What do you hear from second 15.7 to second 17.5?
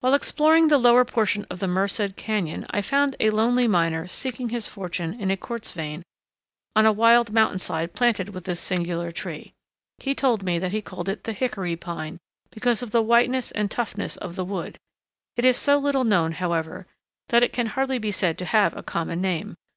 little known, however, that